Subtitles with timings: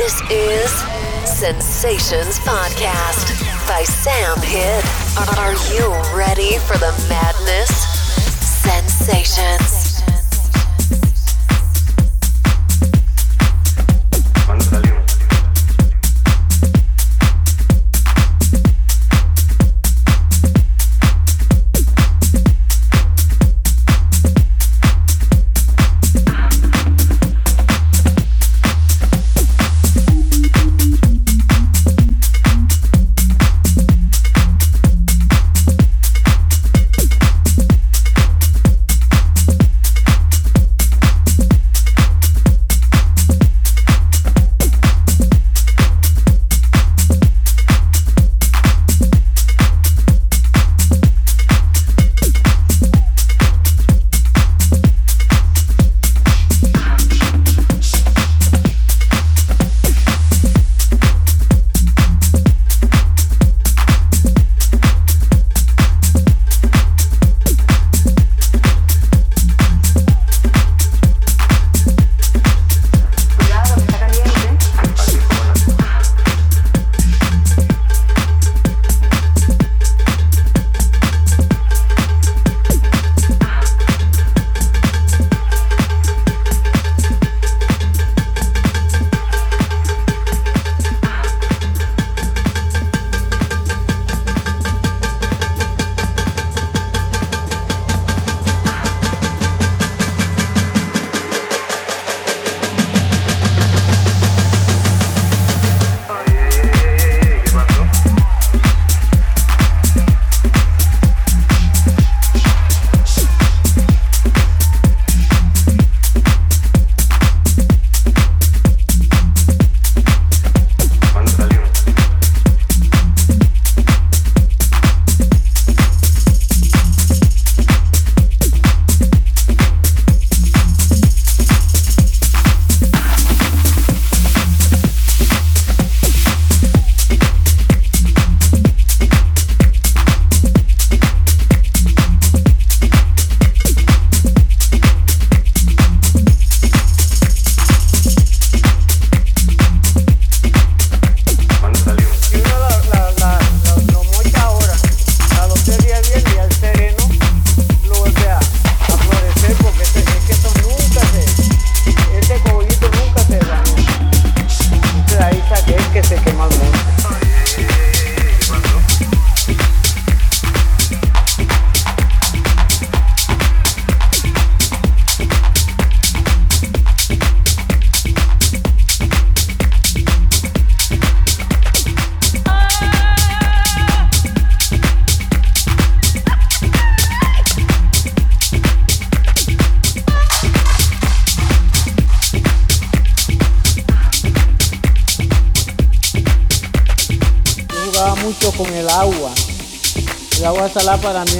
[0.00, 0.70] This is
[1.30, 4.82] Sensations Podcast by Sam Hitt.
[5.36, 7.68] Are you ready for the madness?
[8.40, 9.79] Sensations.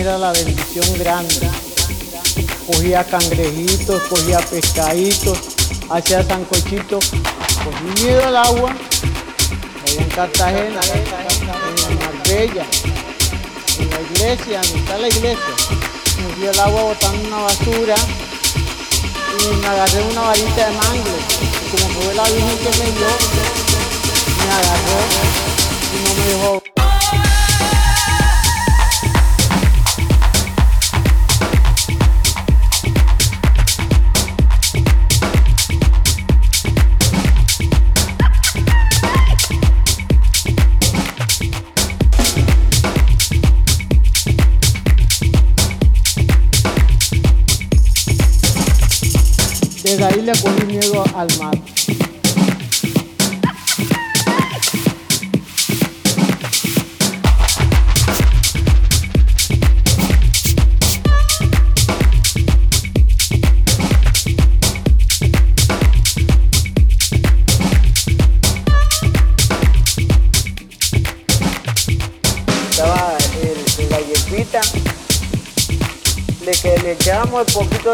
[0.01, 1.51] Era la bendición grande.
[2.67, 5.39] Cogía cangrejitos, cogía pescaditos,
[5.91, 7.11] hacía sancochitos.
[7.11, 8.71] Cogí miedo al agua,
[9.85, 12.67] allá en Cartagena, en Marbella,
[13.79, 15.55] en la iglesia, donde está la iglesia.
[16.39, 17.95] Me al agua botando una basura
[19.39, 21.21] y me agarré una varita de mangle.
[21.71, 23.11] Como fue la Virgen que me dio,
[24.39, 24.99] me agarró
[25.93, 26.70] y no me dejó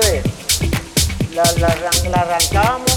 [0.01, 0.23] de...
[1.35, 2.97] La, la, arrancábamos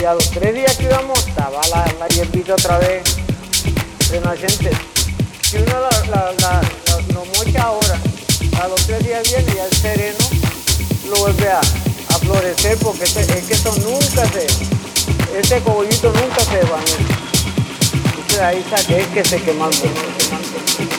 [0.00, 3.02] y a los tres días que íbamos estaba la, hierbita otra vez
[4.10, 4.70] renacente.
[5.42, 6.62] Si uno la, la,
[7.12, 7.98] lo mocha ahora,
[8.62, 10.24] a los tres días viene y al sereno
[11.08, 11.60] lo vuelve a,
[12.20, 14.46] florecer porque es que eso nunca se,
[15.38, 16.78] ese cogollito nunca se va.
[17.94, 19.76] Entonces ahí saqué que se quemando.
[19.76, 20.97] Se quemando.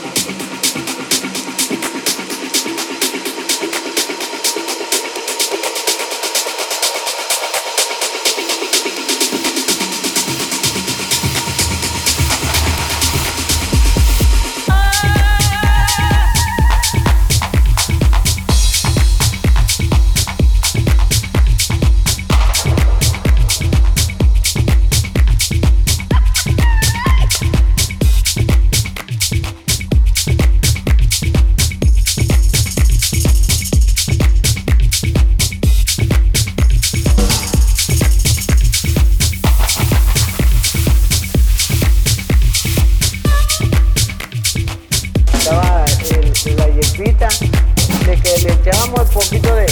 [47.00, 47.30] grasita,
[48.06, 49.66] le, que le echamos un poquito de,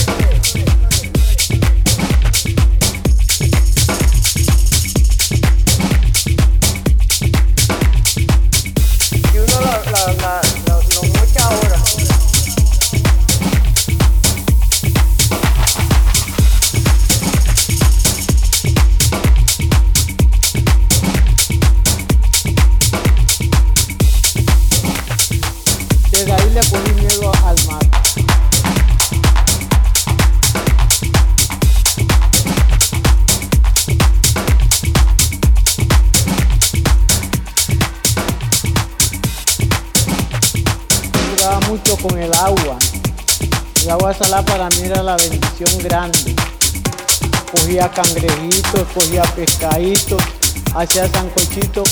[50.77, 51.83] hacer sancochito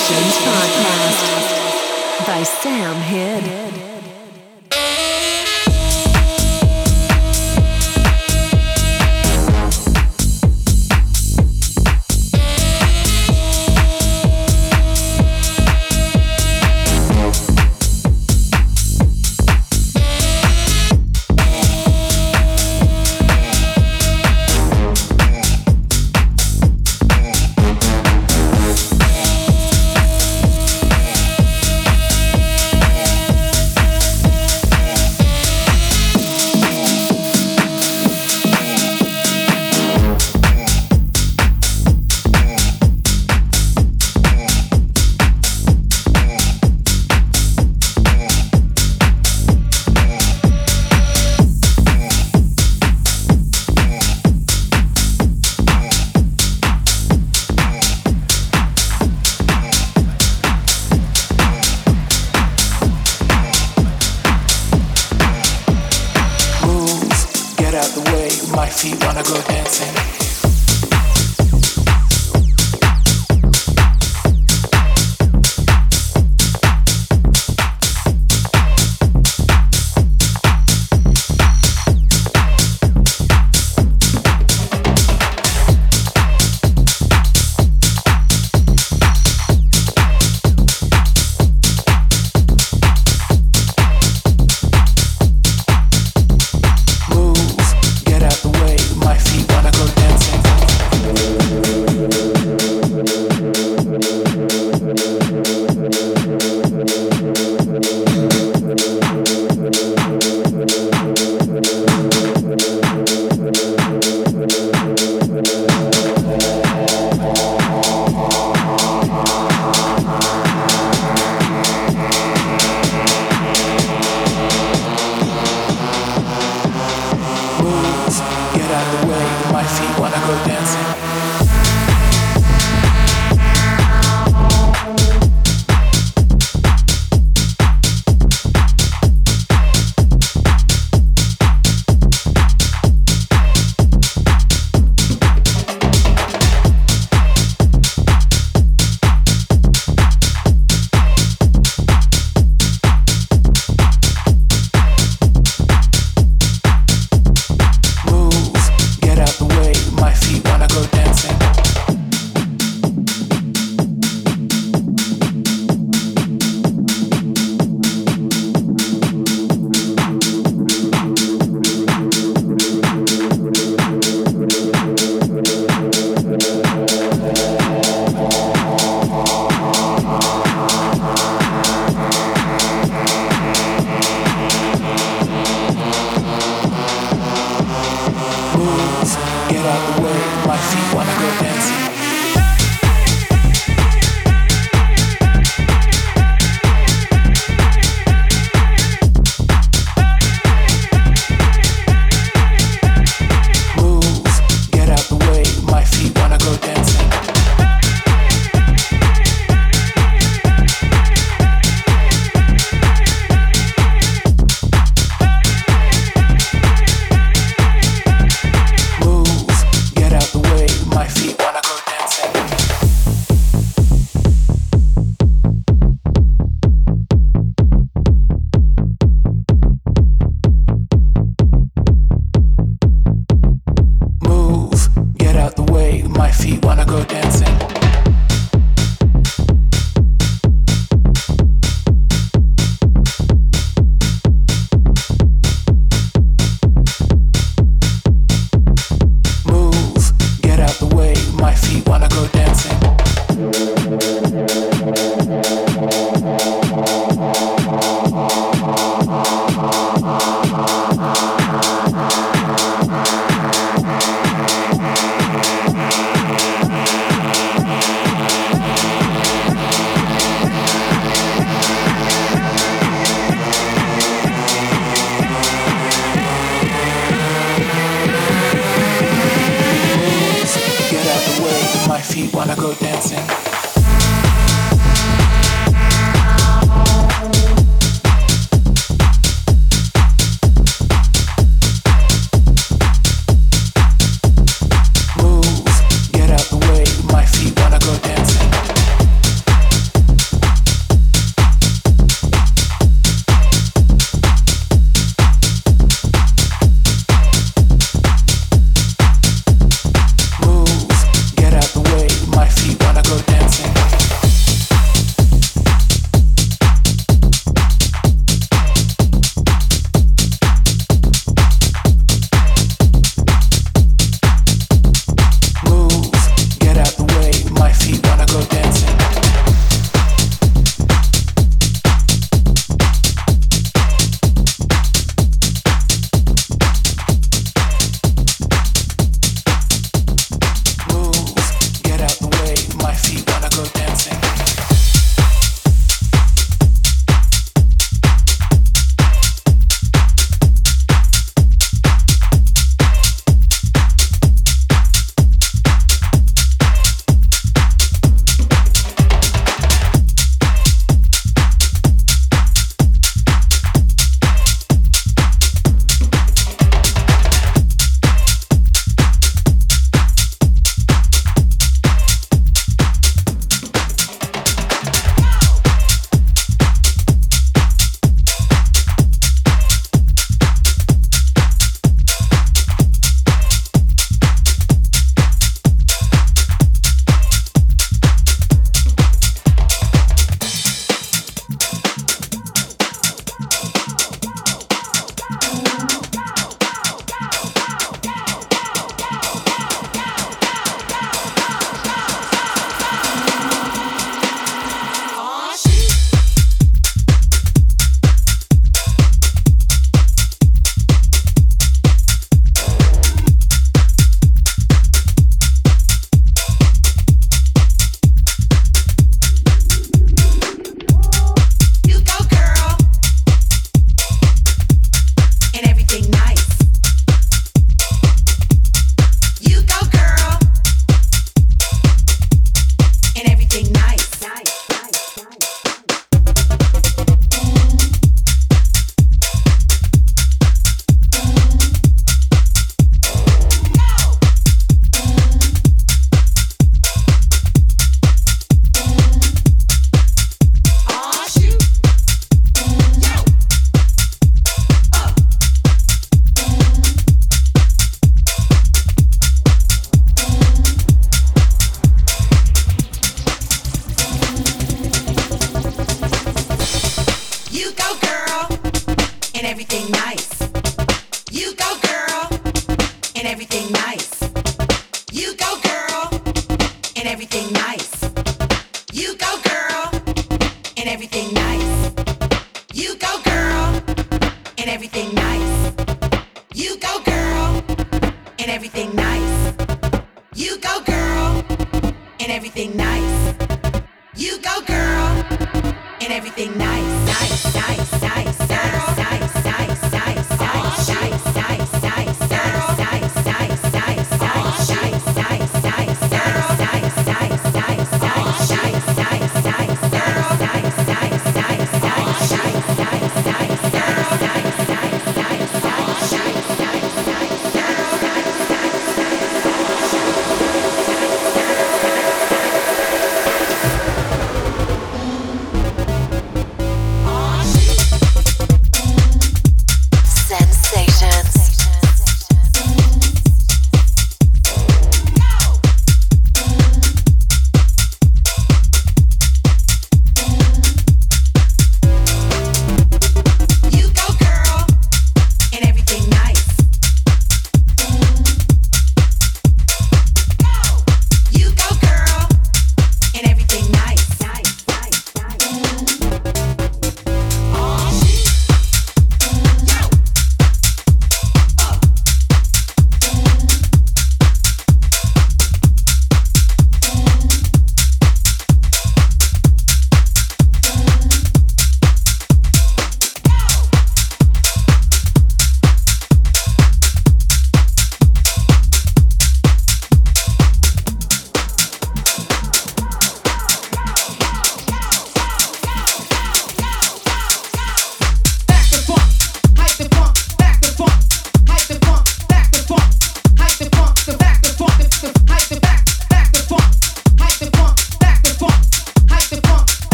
[0.00, 3.89] Sensations Podcast by Sam Hidd.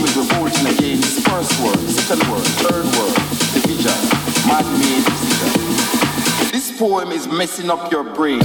[0.00, 3.14] Revolting against first world, second world, third world,
[3.52, 3.92] division,
[4.48, 5.04] man-made.
[6.52, 8.40] This poem is messing up your brain.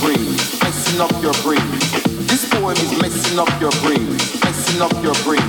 [0.00, 0.26] brain,
[0.62, 1.62] messing up your brain.
[2.26, 4.06] This poem is messing up your brain,
[4.44, 5.48] messing up your brain.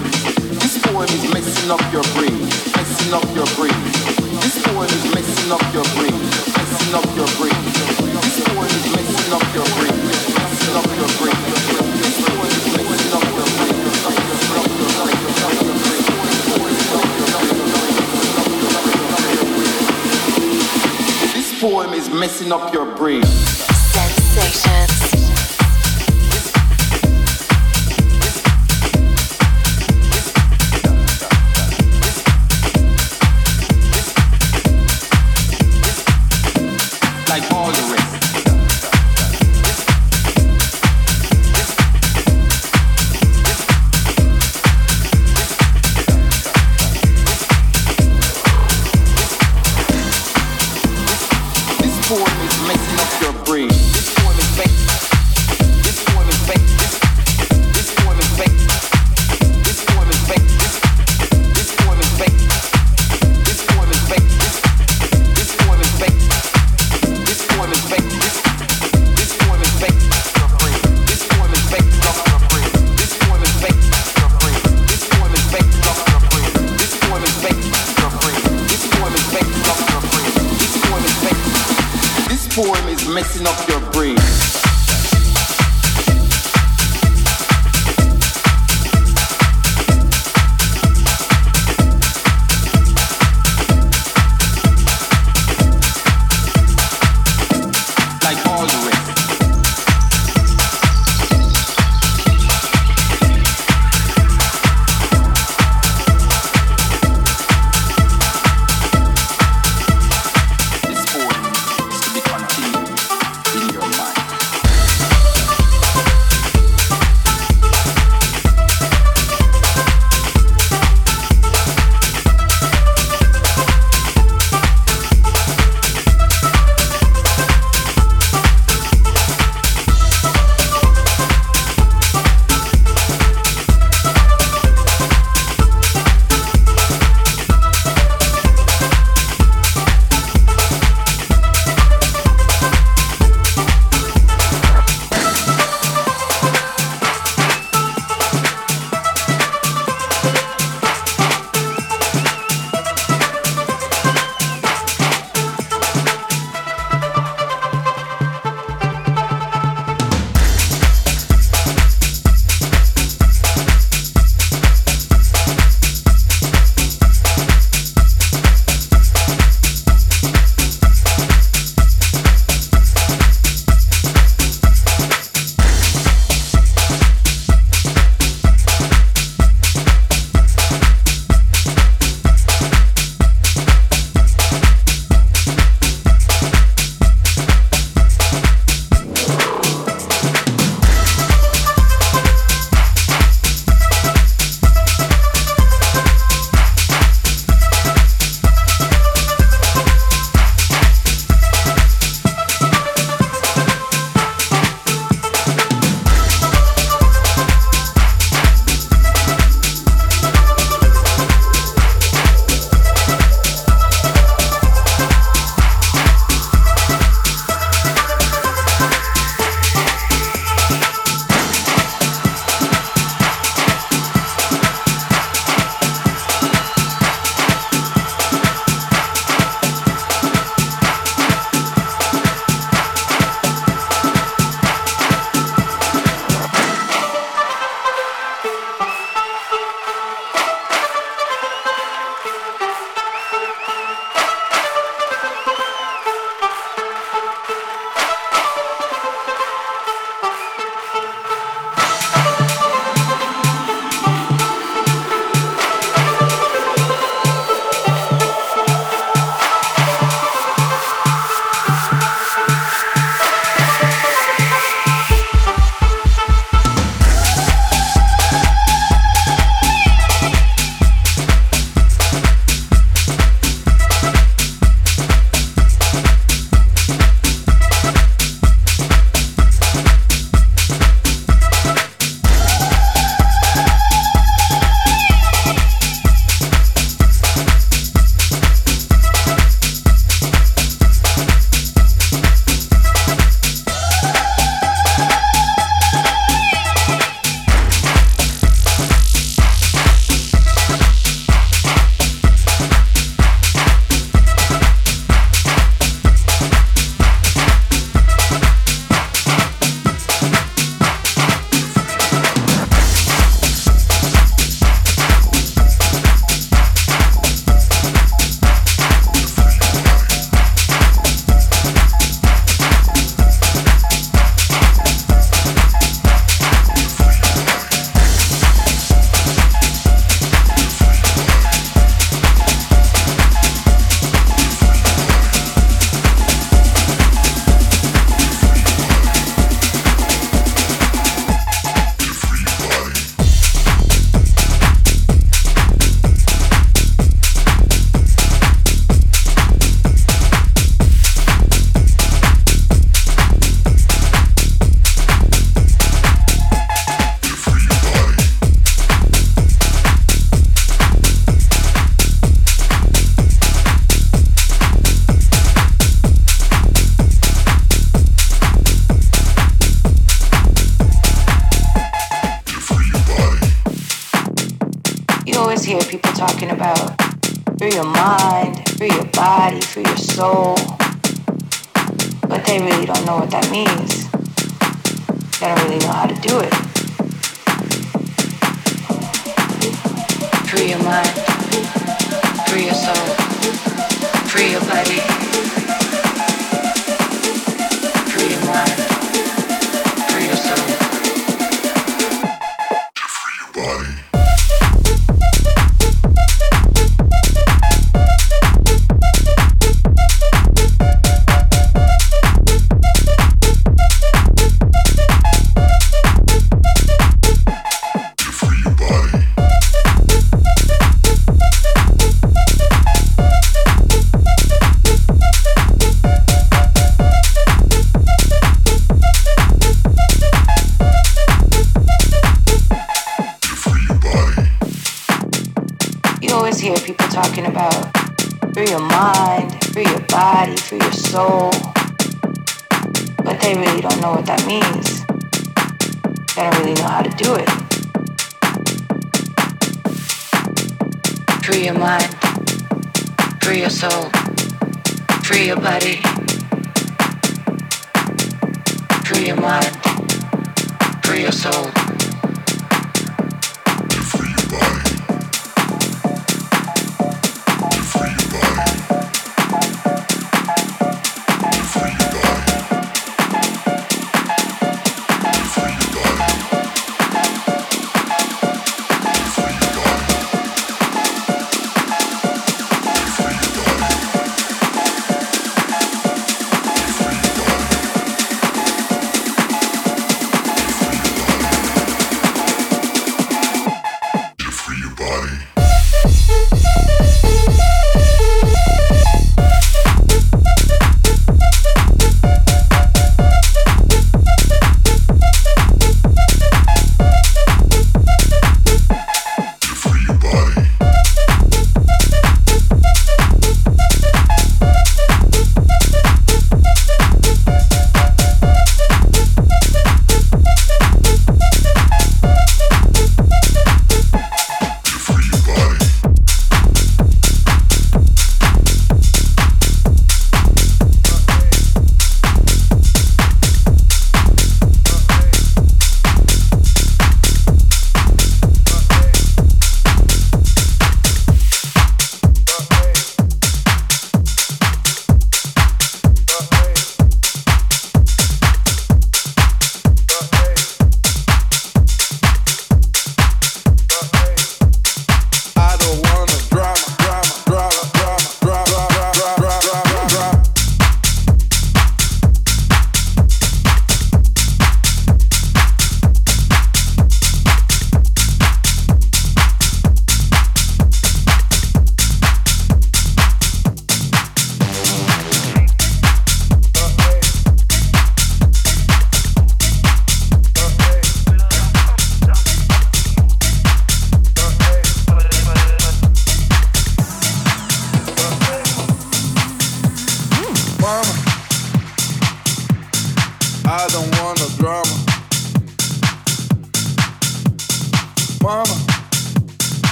[0.62, 2.38] This poem is messing up your brain,
[2.76, 3.76] messing up your brain.
[4.41, 6.18] This poem is messing up your brain,
[6.56, 7.60] messing up your brain.
[8.24, 11.39] This poem is messing up your brain, messing up your brain.
[12.00, 14.30] This poem is messing up your brain, messing
[21.60, 23.68] poem is messing up your brain
[24.41, 25.09] sensations.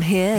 [0.00, 0.33] here.